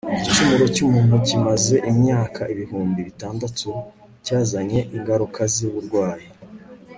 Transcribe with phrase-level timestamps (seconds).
[0.17, 3.69] igicumuro cy'umuntu kimaze imyaka ibihumbi bitandatu
[4.25, 6.27] cyazanye ingaruka z'uburwayi